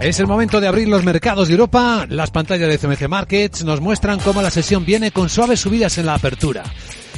Es 0.00 0.20
el 0.20 0.28
momento 0.28 0.60
de 0.60 0.68
abrir 0.68 0.88
los 0.88 1.02
mercados 1.02 1.48
de 1.48 1.54
Europa. 1.54 2.06
Las 2.08 2.30
pantallas 2.30 2.68
de 2.68 2.78
CMC 2.78 3.08
Markets 3.08 3.64
nos 3.64 3.80
muestran 3.80 4.20
cómo 4.20 4.40
la 4.40 4.50
sesión 4.50 4.84
viene 4.84 5.10
con 5.10 5.28
suaves 5.28 5.58
subidas 5.58 5.98
en 5.98 6.06
la 6.06 6.14
apertura 6.14 6.62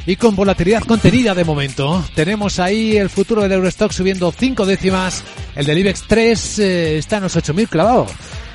y 0.07 0.17
con 0.17 0.35
volatilidad 0.35 0.83
contenida 0.85 1.35
de 1.35 1.45
momento. 1.45 2.03
Tenemos 2.15 2.59
ahí 2.59 2.97
el 2.97 3.11
futuro 3.11 3.43
del 3.43 3.53
Eurostock 3.53 3.93
subiendo 3.93 4.33
5 4.33 4.65
décimas. 4.65 5.23
El 5.55 5.67
del 5.67 5.79
IBEX 5.79 6.05
3 6.09 6.59
eh, 6.59 6.99
está 6.99 7.19
en 7.19 7.25
los 7.25 7.37
8.000 7.37 7.69
clavado. 7.69 8.07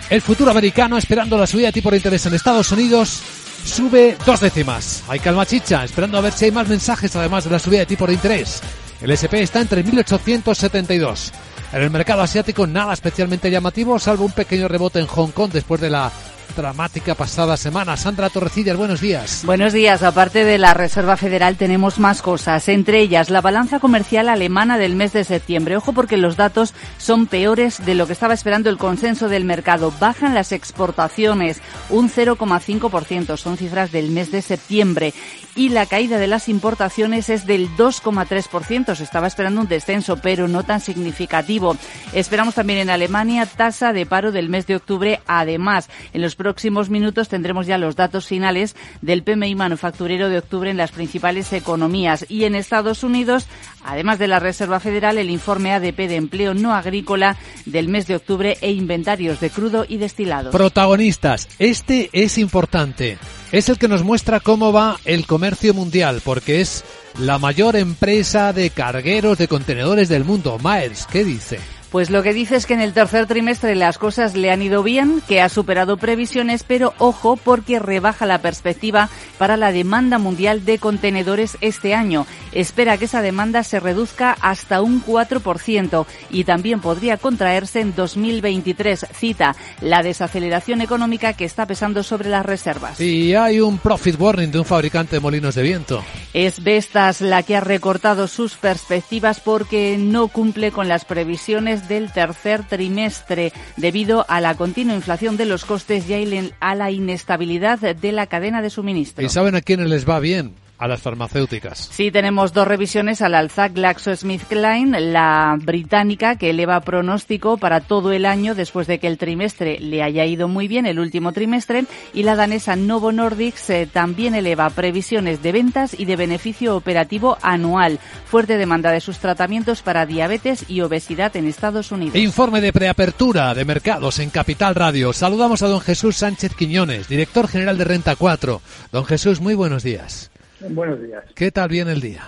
El 0.09 0.21
futuro 0.21 0.49
americano 0.49 0.98
esperando 0.98 1.37
la 1.37 1.45
subida 1.45 1.67
de 1.67 1.73
tipo 1.73 1.91
de 1.91 1.98
interés 1.98 2.26
en 2.26 2.34
Estados 2.34 2.71
Unidos 2.71 3.21
sube 3.63 4.17
dos 4.26 4.39
décimas. 4.39 5.03
Hay 5.07 5.20
calma 5.20 5.45
chicha, 5.45 5.84
esperando 5.84 6.17
a 6.17 6.21
ver 6.21 6.34
si 6.34 6.45
hay 6.45 6.51
más 6.51 6.67
mensajes 6.67 7.15
además 7.15 7.43
de 7.43 7.51
la 7.51 7.59
subida 7.59 7.79
de 7.79 7.85
tipo 7.85 8.07
de 8.07 8.13
interés. 8.13 8.62
El 9.01 9.12
SP 9.13 9.41
está 9.41 9.62
en 9.62 9.70
3.872. 9.70 11.31
En 11.75 11.81
el 11.81 11.89
mercado 11.89 12.21
asiático 12.21 12.65
nada 12.65 12.93
especialmente 12.93 13.52
llamativo, 13.52 13.99
salvo 13.99 14.23
un 14.23 14.31
pequeño 14.31 14.70
rebote 14.70 14.99
en 14.99 15.07
Hong 15.07 15.31
Kong 15.31 15.52
después 15.52 15.81
de 15.81 15.89
la 15.89 16.09
dramática 16.55 17.15
pasada 17.15 17.57
semana. 17.57 17.97
Sandra 17.97 18.29
Torrecillas, 18.29 18.77
buenos 18.77 19.01
días. 19.01 19.43
Buenos 19.45 19.73
días. 19.73 20.03
Aparte 20.03 20.43
de 20.45 20.57
la 20.57 20.73
Reserva 20.73 21.17
Federal 21.17 21.57
tenemos 21.57 21.99
más 21.99 22.21
cosas, 22.21 22.67
entre 22.70 22.99
ellas 22.99 23.29
la 23.29 23.41
balanza 23.41 23.79
comercial 23.79 24.29
alemana 24.29 24.77
del 24.77 24.95
mes 24.95 25.13
de 25.13 25.23
septiembre. 25.23 25.77
Ojo 25.77 25.93
porque 25.93 26.17
los 26.17 26.37
datos 26.37 26.73
son 26.97 27.27
peores 27.27 27.85
de 27.85 27.95
lo 27.95 28.07
que 28.07 28.13
estaba 28.13 28.34
esperando 28.34 28.70
el 28.70 28.77
consenso 28.77 29.29
del 29.29 29.45
mercado. 29.45 29.93
Bajan 29.99 30.34
las 30.34 30.51
exportaciones 30.51 31.62
un 31.89 32.09
0,5%, 32.09 33.37
son 33.37 33.57
cifras 33.57 33.91
del 33.91 34.12
mes 34.12 34.31
de 34.31 34.41
septiembre. 34.41 35.13
Y 35.55 35.69
la 35.69 35.85
caída 35.85 36.17
de 36.17 36.27
las 36.27 36.49
importaciones 36.49 37.29
es 37.29 37.45
del 37.45 37.69
2,3%. 37.77 38.93
Se 38.93 39.03
estaba 39.03 39.27
esperando 39.27 39.62
un 39.62 39.67
descenso, 39.67 40.17
pero 40.17 40.49
no 40.49 40.63
tan 40.63 40.81
significativo. 40.81 41.77
Esperamos 42.12 42.55
también 42.55 42.79
en 42.79 42.90
Alemania 42.90 43.45
tasa 43.45 43.93
de 43.93 44.05
paro 44.05 44.34
del 44.34 44.49
mes 44.49 44.67
de 44.67 44.75
octubre. 44.75 45.21
Además, 45.27 45.90
en 46.13 46.21
los 46.21 46.35
próximos 46.46 46.91
minutos 46.91 47.27
tendremos 47.27 47.65
ya 47.65 47.79
los 47.79 47.96
datos 47.96 48.27
finales 48.27 48.76
del 49.01 49.24
PMI 49.24 49.55
manufacturero 49.55 50.29
de 50.29 50.38
octubre 50.38 50.70
en 50.70 50.77
las 50.77 50.91
principales 50.91 51.52
economías. 51.54 52.24
Y 52.29 52.43
en 52.43 52.54
Estados 52.54 53.04
Unidos, 53.04 53.48
además 53.84 54.20
de 54.20 54.27
la 54.27 54.37
Reserva 54.37 54.79
Federal, 54.79 55.18
el 55.18 55.32
informe 55.32 55.71
ADP 55.71 56.07
de 56.07 56.18
empleo 56.18 56.54
no 56.54 56.76
agrícola 56.76 57.35
del 57.65 57.87
mes 57.87 58.05
de 58.05 58.18
octubre 58.18 58.60
e 58.62 58.71
inventarios 58.74 59.40
de 59.40 59.49
crudo 59.49 59.87
y 59.90 59.98
destilado. 59.98 60.52
Protagonistas. 60.52 61.48
Este 61.57 62.12
es 62.13 62.37
importante. 62.37 63.18
Es 63.52 63.68
el 63.70 63.80
que 63.80 63.87
nos 63.87 64.03
muestra 64.03 64.40
cómo 64.40 64.72
va 64.72 65.00
el 65.03 65.25
comercio 65.25 65.74
mundial, 65.74 66.22
porque 66.24 66.62
es 66.62 66.84
la 67.18 67.40
mayor 67.40 67.75
empresa 67.75 68.53
de 68.53 68.69
cargueros 68.69 69.40
de 69.40 69.47
contenedores 69.47 70.09
del 70.09 70.25
mundo. 70.25 70.59
Myers, 70.63 71.07
¿qué 71.07 71.24
dice? 71.24 71.59
Pues 71.96 72.09
lo 72.09 72.24
que 72.24 72.34
dice 72.34 72.57
es 72.57 72.66
que 72.66 72.74
en 72.74 72.81
el 72.81 72.91
tercer 72.91 73.25
trimestre 73.25 73.74
las 73.74 73.97
cosas 73.97 74.35
le 74.35 74.51
han 74.51 74.62
ido 74.62 74.84
bien, 74.84 75.22
que 75.29 75.40
ha 75.40 75.47
superado 75.47 75.96
previsiones, 75.96 76.66
pero 76.68 76.94
ojo 76.97 77.38
porque 77.38 77.79
rebaja 77.79 78.25
la 78.25 78.40
perspectiva 78.40 79.07
para 79.38 79.56
la 79.56 79.72
demanda 79.72 80.18
mundial 80.18 80.66
de 80.66 80.78
contenedores 80.78 81.57
este 81.62 81.94
año. 81.94 82.28
Espera 82.52 82.97
que 82.97 83.06
esa 83.06 83.22
demanda 83.22 83.64
se 83.64 83.80
reduzca 83.80 84.36
hasta 84.42 84.81
un 84.81 85.02
4% 85.02 86.06
y 86.31 86.44
también 86.44 86.81
podría 86.81 87.16
contraerse 87.16 87.80
en 87.80 87.96
2023. 87.96 89.06
Cita 89.14 89.56
la 89.80 90.03
desaceleración 90.03 90.81
económica 90.81 91.31
que 91.31 91.46
está 91.46 91.66
pesando 91.66 92.03
sobre 92.03 92.28
las 92.28 92.46
reservas. 92.46 93.00
Y 93.00 93.36
hay 93.36 93.62
un 93.62 93.78
profit 93.78 94.19
warning 94.19 94.52
de 94.52 94.59
un 94.59 94.66
fabricante 94.66 95.16
de 95.16 95.19
molinos 95.22 95.56
de 95.56 95.64
viento. 95.64 96.03
Es 96.34 96.62
Vestas 96.62 97.22
la 97.22 97.44
que 97.44 97.56
ha 97.56 97.62
recortado 97.62 98.28
sus 98.28 98.56
perspectivas 98.56 99.40
porque 99.40 99.98
no 99.98 100.28
cumple 100.28 100.74
con 100.74 100.90
las 100.90 101.06
previsiones 101.06 101.84
del 101.88 102.12
tercer 102.12 102.63
trimestre 102.63 103.53
debido 103.78 104.25
a 104.28 104.41
la 104.41 104.56
continua 104.56 104.96
inflación 104.96 105.38
de 105.38 105.46
los 105.46 105.66
costes 105.66 106.09
y 106.09 106.51
a 106.59 106.75
la 106.75 106.91
inestabilidad 106.91 107.79
de 107.79 108.12
la 108.12 108.28
cadena 108.28 108.62
de 108.62 108.69
suministro. 108.69 109.25
¿Y 109.25 109.29
saben 109.29 109.56
a 109.56 109.62
quiénes 109.62 109.90
les 109.90 110.07
va 110.07 110.19
bien? 110.19 110.53
A 110.78 110.88
las 110.88 111.02
farmacéuticas. 111.02 111.90
Sí, 111.91 112.12
tenemos 112.12 112.53
dos 112.53 112.68
revisiones 112.68 113.22
al 113.22 113.36
alza 113.36 113.69
GlaxoSmithKline, 113.69 115.13
la 115.13 115.58
británica 115.62 116.36
que 116.36 116.50
eleva 116.50 116.81
pronóstico 116.81 117.58
para 117.58 117.81
todo 117.81 118.12
el 118.12 118.25
año 118.25 118.56
después 118.56 118.88
de 118.88 119.00
que 119.00 119.08
el 119.08 119.18
trimestre 119.18 119.80
le 119.80 120.03
haya 120.03 120.25
ido 120.25 120.47
muy 120.47 120.68
bien, 120.68 120.86
el 120.86 121.00
último 121.00 121.31
trimestre, 121.31 121.86
y 122.13 122.24
la 122.24 122.36
danesa 122.36 122.75
Novo 122.75 123.12
Nordisk 123.12 123.69
eh, 123.69 123.88
también 123.91 124.36
eleva 124.36 124.69
previsiones 124.69 125.41
de 125.41 125.52
ventas 125.52 125.97
y 125.97 126.06
de 126.06 126.16
beneficio 126.16 126.75
operativo 126.75 127.38
anual. 127.42 128.00
Fuerte 128.25 128.57
demanda 128.57 128.92
de 128.92 129.02
sus 129.02 129.19
tratamientos 129.19 129.81
para 129.81 130.06
diabetes 130.06 130.66
y 130.68 130.81
obesidad 130.81 131.36
en 131.38 131.47
Estados 131.47 131.92
Unidos. 131.92 132.18
Informe 132.18 132.62
de 132.62 132.74
preapertura 132.74 133.53
de 133.53 133.66
mercados 133.66 134.19
en 134.19 134.30
Capital 134.30 134.75
Radio. 134.75 135.13
Saludamos 135.13 135.62
a 135.62 135.68
don 135.68 135.80
Jesús 135.80 136.18
Sánchez 136.18 136.53
Quiñones, 136.56 137.07
director 137.07 137.47
general 137.47 137.78
de 137.78 137.86
Renta 137.86 138.16
4. 138.16 138.62
Don 138.92 139.06
Jesús, 139.06 139.40
muy 139.40 139.56
buenos 139.56 139.84
días. 139.84 140.31
Buenos 140.60 141.02
días. 141.02 141.24
¿Qué 141.36 141.52
tal 141.52 141.70
viene 141.70 141.92
el 141.92 142.02
día? 142.02 142.24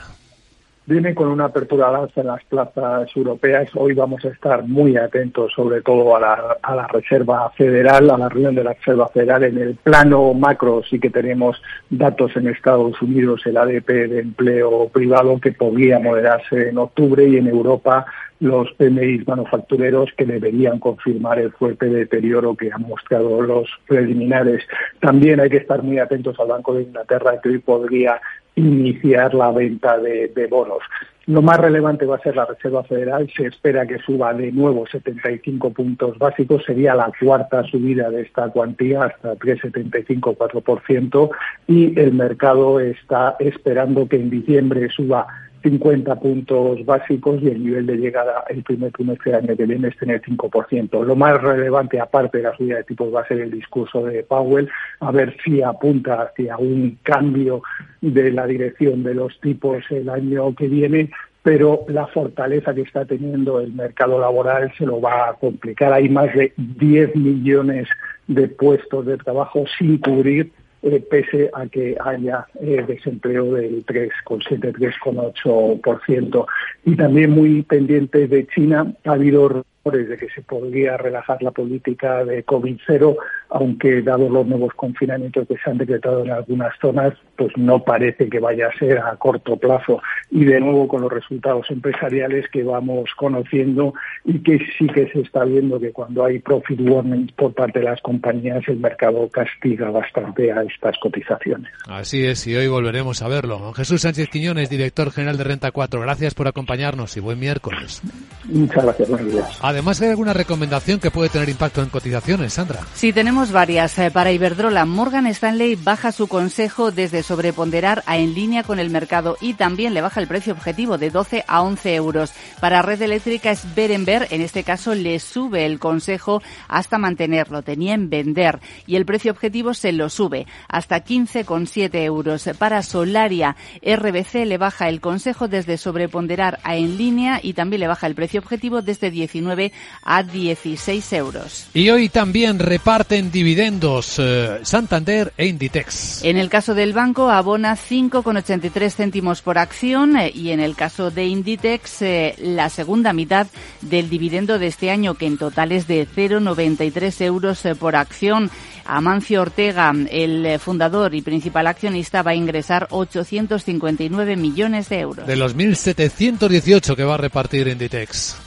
Viene 0.89 1.13
con 1.13 1.27
una 1.27 1.43
apertura 1.43 1.89
al 1.89 1.97
alza 1.97 2.21
en 2.21 2.27
las 2.27 2.45
plazas 2.45 3.09
europeas. 3.13 3.69
Hoy 3.75 3.93
vamos 3.93 4.23
a 4.23 4.29
estar 4.29 4.63
muy 4.63 4.95
atentos, 4.95 5.51
sobre 5.53 5.81
todo 5.81 6.15
a 6.15 6.21
la, 6.21 6.87
Reserva 6.87 7.51
Federal, 7.57 8.09
a 8.09 8.17
la 8.17 8.29
reunión 8.29 8.55
de 8.55 8.63
la 8.63 8.71
Reserva 8.71 9.09
Federal. 9.09 9.43
En 9.43 9.57
el 9.57 9.75
plano 9.75 10.33
macro 10.33 10.81
sí 10.89 10.97
que 10.97 11.09
tenemos 11.09 11.61
datos 11.89 12.37
en 12.37 12.47
Estados 12.47 13.01
Unidos, 13.01 13.41
el 13.45 13.57
ADP 13.57 13.85
de 13.85 14.19
empleo 14.19 14.87
privado 14.87 15.37
que 15.41 15.51
podría 15.51 15.99
moderarse 15.99 16.69
en 16.69 16.77
octubre 16.77 17.27
y 17.27 17.35
en 17.35 17.47
Europa 17.47 18.05
los 18.39 18.71
PMI 18.77 19.23
manufactureros 19.25 20.11
que 20.15 20.23
deberían 20.23 20.79
confirmar 20.79 21.39
el 21.39 21.51
fuerte 21.51 21.87
deterioro 21.87 22.55
que 22.55 22.71
han 22.71 22.83
mostrado 22.83 23.41
los 23.41 23.67
preliminares. 23.87 24.63
También 25.01 25.41
hay 25.41 25.49
que 25.49 25.57
estar 25.57 25.83
muy 25.83 25.99
atentos 25.99 26.39
al 26.39 26.47
Banco 26.47 26.75
de 26.75 26.83
Inglaterra 26.83 27.41
que 27.41 27.49
hoy 27.49 27.57
podría 27.57 28.21
iniciar 28.57 29.33
la 29.33 29.51
venta 29.51 29.97
de, 29.97 30.47
bonos. 30.49 30.79
Lo 31.27 31.41
más 31.41 31.57
relevante 31.57 32.05
va 32.05 32.15
a 32.15 32.21
ser 32.21 32.35
la 32.35 32.45
Reserva 32.45 32.83
Federal. 32.83 33.29
Se 33.35 33.47
espera 33.47 33.85
que 33.85 33.99
suba 33.99 34.33
de 34.33 34.51
nuevo 34.51 34.87
75 34.87 35.71
puntos 35.71 36.17
básicos. 36.17 36.63
Sería 36.65 36.95
la 36.95 37.11
cuarta 37.19 37.63
subida 37.63 38.09
de 38.09 38.21
esta 38.21 38.49
cuantía 38.49 39.03
hasta 39.05 39.35
3,75-4%. 39.35 41.29
Y 41.67 41.99
el 41.99 42.13
mercado 42.13 42.79
está 42.79 43.35
esperando 43.39 44.07
que 44.07 44.15
en 44.15 44.29
diciembre 44.29 44.87
suba 44.89 45.27
50 45.63 46.15
puntos 46.19 46.85
básicos 46.85 47.41
y 47.41 47.47
el 47.47 47.63
nivel 47.63 47.85
de 47.85 47.97
llegada 47.97 48.43
el 48.49 48.63
primer 48.63 48.91
trimestre 48.91 49.31
del 49.31 49.43
año 49.43 49.57
que 49.57 49.65
viene 49.65 49.87
es 49.87 49.97
tener 49.97 50.21
5%. 50.21 51.03
Lo 51.03 51.15
más 51.15 51.41
relevante, 51.41 51.99
aparte 51.99 52.37
de 52.37 52.43
la 52.43 52.55
subida 52.55 52.77
de 52.77 52.83
tipos, 52.83 53.13
va 53.13 53.21
a 53.21 53.27
ser 53.27 53.41
el 53.41 53.51
discurso 53.51 54.03
de 54.05 54.23
Powell, 54.23 54.69
a 54.99 55.11
ver 55.11 55.35
si 55.43 55.61
apunta 55.61 56.21
hacia 56.21 56.57
un 56.57 56.99
cambio 57.03 57.61
de 58.01 58.31
la 58.31 58.45
dirección 58.45 59.03
de 59.03 59.15
los 59.15 59.39
tipos 59.39 59.83
el 59.89 60.09
año 60.09 60.53
que 60.55 60.67
viene, 60.67 61.09
pero 61.43 61.85
la 61.87 62.07
fortaleza 62.07 62.73
que 62.73 62.81
está 62.81 63.05
teniendo 63.05 63.59
el 63.59 63.71
mercado 63.73 64.19
laboral 64.19 64.71
se 64.77 64.85
lo 64.85 64.99
va 64.99 65.29
a 65.29 65.33
complicar. 65.33 65.93
Hay 65.93 66.09
más 66.09 66.33
de 66.33 66.53
10 66.57 67.15
millones 67.15 67.87
de 68.27 68.47
puestos 68.49 69.05
de 69.05 69.17
trabajo 69.17 69.65
sin 69.77 69.97
cubrir 69.99 70.51
eh, 70.87 71.03
pese 71.09 71.49
a 71.53 71.65
que 71.67 71.95
haya 72.03 72.47
eh, 72.61 72.83
desempleo 72.87 73.53
del 73.53 73.85
3,7-3,8%. 73.85 76.45
Y 76.85 76.95
también 76.95 77.29
muy 77.31 77.63
pendiente 77.63 78.27
de 78.27 78.47
China, 78.47 78.93
ha 79.05 79.11
habido 79.11 79.63
de 79.91 80.17
que 80.17 80.29
se 80.29 80.41
podría 80.41 80.97
relajar 80.97 81.41
la 81.41 81.51
política 81.51 82.25
de 82.25 82.45
COVID-0, 82.45 83.15
aunque 83.49 84.01
dado 84.01 84.29
los 84.29 84.45
nuevos 84.45 84.73
confinamientos 84.73 85.47
que 85.47 85.57
se 85.57 85.69
han 85.69 85.77
decretado 85.77 86.25
en 86.25 86.31
algunas 86.31 86.77
zonas, 86.79 87.13
pues 87.37 87.55
no 87.55 87.83
parece 87.83 88.27
que 88.27 88.39
vaya 88.39 88.67
a 88.67 88.77
ser 88.77 88.97
a 88.99 89.15
corto 89.15 89.55
plazo. 89.55 90.01
Y 90.31 90.43
de 90.43 90.59
nuevo 90.59 90.87
con 90.87 91.01
los 91.01 91.11
resultados 91.11 91.69
empresariales 91.69 92.45
que 92.51 92.63
vamos 92.63 93.09
conociendo 93.15 93.93
y 94.25 94.39
que 94.39 94.59
sí 94.77 94.87
que 94.87 95.07
se 95.11 95.21
está 95.21 95.45
viendo 95.45 95.79
que 95.79 95.91
cuando 95.91 96.25
hay 96.25 96.39
profit 96.39 96.79
warning 96.81 97.31
por 97.35 97.53
parte 97.53 97.79
de 97.79 97.85
las 97.85 98.01
compañías, 98.01 98.63
el 98.67 98.77
mercado 98.77 99.29
castiga 99.29 99.89
bastante 99.89 100.51
a 100.51 100.63
estas 100.63 100.97
cotizaciones. 100.99 101.71
Así 101.87 102.25
es, 102.25 102.45
y 102.47 102.55
hoy 102.55 102.67
volveremos 102.67 103.21
a 103.21 103.27
verlo. 103.27 103.71
Jesús 103.73 104.01
Sánchez 104.01 104.29
Quiñones, 104.29 104.69
director 104.69 105.11
general 105.11 105.37
de 105.37 105.43
Renta 105.43 105.71
4, 105.71 106.01
gracias 106.01 106.33
por 106.33 106.47
acompañarnos 106.47 107.15
y 107.17 107.19
buen 107.19 107.39
miércoles. 107.39 108.01
Muchas 108.45 108.83
gracias, 108.83 109.09
buenos 109.09 109.31
días. 109.31 109.59
Además, 109.61 110.01
¿hay 110.01 110.09
alguna 110.09 110.33
recomendación 110.33 110.99
que 110.99 111.11
puede 111.11 111.29
tener 111.29 111.49
impacto 111.49 111.81
en 111.81 111.89
cotizaciones, 111.89 112.53
Sandra? 112.53 112.81
Sí, 112.93 113.13
tenemos 113.13 113.27
tenemos 113.27 113.51
varias. 113.51 113.99
Eh, 113.99 114.09
para 114.09 114.31
Iberdrola, 114.31 114.85
Morgan 114.85 115.27
Stanley 115.27 115.75
baja 115.75 116.11
su 116.11 116.27
consejo 116.27 116.91
desde 116.91 117.23
sobreponderar 117.27 118.03
a 118.05 118.17
en 118.17 118.33
línea 118.33 118.63
con 118.63 118.79
el 118.79 118.89
mercado 118.89 119.37
y 119.41 119.53
también 119.53 119.93
le 119.93 120.01
baja 120.01 120.21
el 120.21 120.27
precio 120.27 120.53
objetivo 120.53 120.97
de 120.97 121.09
12 121.09 121.43
a 121.47 121.61
11 121.61 121.95
euros. 121.95 122.31
Para 122.61 122.81
Red 122.81 123.01
Eléctrica 123.01 123.51
es 123.51 123.75
Berenber, 123.75 124.27
en 124.31 124.41
este 124.41 124.63
caso 124.63 124.95
le 124.95 125.19
sube 125.19 125.65
el 125.65 125.77
consejo 125.77 126.41
hasta 126.67 126.97
mantenerlo. 126.97 127.61
Tenía 127.61 127.93
en 127.93 128.09
vender 128.09 128.59
y 128.85 128.95
el 128.95 129.05
precio 129.05 129.31
objetivo 129.31 129.73
se 129.73 129.91
lo 129.91 130.09
sube 130.09 130.47
hasta 130.69 131.03
15,7 131.03 131.95
euros. 132.03 132.49
Para 132.57 132.81
Solaria, 132.81 133.57
RBC 133.81 134.45
le 134.45 134.57
baja 134.57 134.87
el 134.87 135.01
consejo 135.01 135.47
desde 135.47 135.77
sobreponderar 135.77 136.59
a 136.63 136.77
en 136.77 136.97
línea 136.97 137.39
y 137.43 137.53
también 137.53 137.81
le 137.81 137.87
baja 137.87 138.07
el 138.07 138.15
precio 138.15 138.39
objetivo 138.39 138.81
desde 138.81 139.11
19 139.11 139.71
a 140.03 140.23
16 140.23 141.13
euros. 141.13 141.67
Y 141.73 141.89
hoy 141.89 142.09
también 142.09 142.59
reparten 142.59 143.31
dividendos 143.31 144.15
eh, 144.19 144.59
Santander 144.63 145.33
e 145.37 145.47
Inditex. 145.47 146.23
En 146.23 146.37
el 146.37 146.49
caso 146.49 146.73
del 146.73 146.93
banco 147.17 147.31
abona 147.31 147.75
5,83 147.75 148.93
céntimos 148.93 149.41
por 149.41 149.57
acción 149.57 150.17
eh, 150.17 150.31
y 150.33 150.51
en 150.51 150.59
el 150.59 150.75
caso 150.75 151.09
de 151.09 151.25
Inditex 151.25 152.03
eh, 152.03 152.35
la 152.37 152.69
segunda 152.69 153.11
mitad 153.11 153.47
del 153.81 154.07
dividendo 154.07 154.59
de 154.59 154.67
este 154.67 154.91
año 154.91 155.15
que 155.15 155.25
en 155.25 155.39
total 155.39 155.71
es 155.71 155.87
de 155.87 156.07
0,93 156.07 157.21
euros 157.21 157.63
por 157.79 157.95
acción. 157.95 158.51
Amancio 158.85 159.41
Ortega, 159.41 159.91
el 160.11 160.59
fundador 160.59 161.15
y 161.15 161.21
principal 161.21 161.67
accionista, 161.67 162.21
va 162.21 162.31
a 162.31 162.35
ingresar 162.35 162.87
859 162.91 164.35
millones 164.37 164.87
de 164.87 164.99
euros. 164.99 165.27
De 165.27 165.35
los 165.35 165.57
1.718 165.57 166.95
que 166.95 167.03
va 167.03 167.15
a 167.15 167.17
repartir 167.17 167.67
Inditex. 167.67 168.46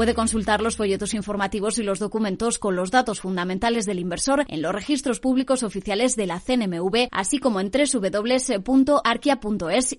Puede 0.00 0.14
consultar 0.14 0.62
los 0.62 0.76
folletos 0.76 1.12
informativos 1.12 1.76
y 1.76 1.82
los 1.82 1.98
documentos 1.98 2.58
con 2.58 2.74
los 2.74 2.90
datos 2.90 3.20
fundamentales 3.20 3.84
del 3.84 3.98
inversor 3.98 4.46
en 4.48 4.62
los 4.62 4.72
registros 4.72 5.20
públicos 5.20 5.62
oficiales 5.62 6.16
de 6.16 6.24
la 6.26 6.40
CNMV, 6.40 7.08
así 7.10 7.38
como 7.38 7.60
en 7.60 7.70
www.arquia.es 7.70 8.68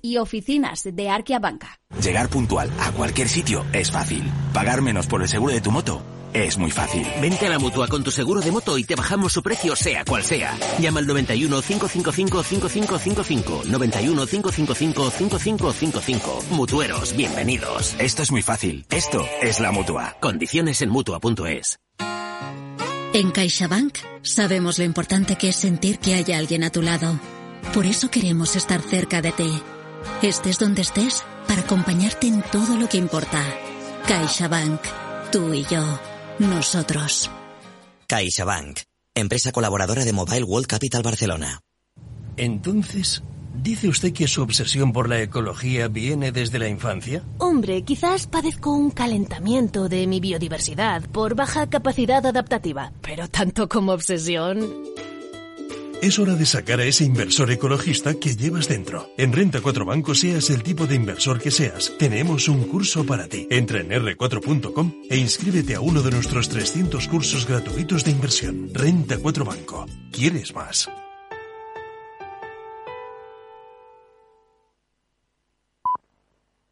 y 0.02 0.18
oficinas 0.18 0.90
de 0.92 1.08
Arquia 1.08 1.38
Banca. 1.38 1.80
Llegar 2.04 2.30
puntual 2.30 2.72
a 2.80 2.92
cualquier 2.94 3.28
sitio 3.28 3.64
es 3.74 3.92
fácil. 3.92 4.24
Pagar 4.56 4.82
menos 4.82 5.06
por 5.06 5.22
el 5.22 5.28
seguro 5.28 5.54
de 5.54 5.62
tu 5.62 5.70
moto 5.70 6.02
es 6.34 6.58
muy 6.58 6.72
fácil. 6.72 7.06
Vente 7.22 7.48
a 7.48 7.50
la 7.50 7.60
mutua 7.60 7.88
con 7.88 8.04
tu 8.04 8.12
seguro 8.12 8.42
de 8.42 8.52
moto 8.52 8.78
y 8.78 8.84
te 8.84 8.96
bajamos 8.96 9.34
su 9.34 9.44
precio, 9.44 9.76
sea 9.76 10.06
cual 10.06 10.24
sea. 10.24 10.58
Llama 10.80 11.00
al 11.00 11.08
91 11.08 11.62
555 11.62 12.44
5555. 12.44 13.62
91 13.66 14.28
555 14.28 15.12
5555. 15.12 16.44
Mutueros, 16.52 17.16
bienvenidos. 17.16 17.96
Esto 18.00 18.24
es 18.24 18.32
muy 18.32 18.42
fácil. 18.42 18.86
Esto 18.90 19.26
es 19.42 19.60
la 19.60 19.72
mutua. 19.72 20.18
Condiciones 20.20 20.82
en 20.82 20.90
mutua.es. 20.90 21.80
En 23.14 23.32
CaixaBank 23.32 23.98
sabemos 24.22 24.80
lo 24.80 24.86
importante 24.86 25.36
que 25.36 25.50
es 25.50 25.58
sentir 25.58 26.00
que 26.00 26.14
hay 26.14 26.32
alguien 26.32 26.64
a 26.64 26.70
tu 26.70 26.82
lado. 26.82 27.20
Por 27.74 27.86
eso 27.86 28.10
queremos 28.10 28.56
estar 28.56 28.82
cerca 28.82 29.22
de 29.22 29.34
ti. 29.34 29.62
Estés 30.22 30.58
donde 30.58 30.82
estés 30.82 31.24
para 31.48 31.62
acompañarte 31.62 32.28
en 32.28 32.42
todo 32.42 32.78
lo 32.78 32.88
que 32.88 32.98
importa. 32.98 33.44
CaixaBank. 34.08 34.82
Tú 35.32 35.54
y 35.54 35.66
yo. 35.66 36.11
Nosotros. 36.42 37.30
CaixaBank, 38.08 38.80
empresa 39.14 39.52
colaboradora 39.52 40.04
de 40.04 40.12
Mobile 40.12 40.44
World 40.44 40.66
Capital 40.66 41.04
Barcelona. 41.04 41.60
Entonces, 42.36 43.22
¿dice 43.54 43.88
usted 43.88 44.12
que 44.12 44.28
su 44.28 44.42
obsesión 44.42 44.92
por 44.92 45.08
la 45.08 45.22
ecología 45.22 45.88
viene 45.88 46.32
desde 46.32 46.58
la 46.58 46.68
infancia? 46.68 47.22
Hombre, 47.38 47.84
quizás 47.84 48.26
padezco 48.26 48.72
un 48.72 48.90
calentamiento 48.90 49.88
de 49.88 50.08
mi 50.08 50.20
biodiversidad 50.20 51.04
por 51.12 51.36
baja 51.36 51.70
capacidad 51.70 52.26
adaptativa, 52.26 52.92
pero 53.04 53.28
tanto 53.28 53.70
como 53.70 53.92
obsesión... 53.92 54.91
Es 56.02 56.18
hora 56.18 56.34
de 56.34 56.48
sacar 56.48 56.80
a 56.80 56.86
ese 56.86 57.06
inversor 57.06 57.52
ecologista 57.52 58.16
que 58.16 58.36
llevas 58.36 58.68
dentro. 58.68 59.14
En 59.18 59.32
Renta 59.32 59.62
4 59.62 59.86
Banco, 59.86 60.16
seas 60.16 60.50
el 60.50 60.64
tipo 60.64 60.88
de 60.88 60.96
inversor 60.96 61.40
que 61.40 61.52
seas, 61.52 61.94
tenemos 62.00 62.48
un 62.48 62.64
curso 62.64 63.06
para 63.06 63.28
ti. 63.28 63.48
Entra 63.52 63.82
en 63.82 63.92
r4.com 63.92 64.94
e 65.08 65.18
inscríbete 65.18 65.76
a 65.76 65.82
uno 65.82 66.02
de 66.02 66.10
nuestros 66.10 66.50
300 66.50 67.08
cursos 67.08 67.46
gratuitos 67.46 68.04
de 68.04 68.12
inversión. 68.12 68.70
Renta 68.74 69.20
4 69.20 69.46
Banco. 69.46 69.86
¿Quieres 70.12 70.56
más? 70.56 70.90